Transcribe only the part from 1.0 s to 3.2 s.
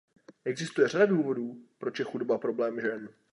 důvodů, proč je chudoba problém žen.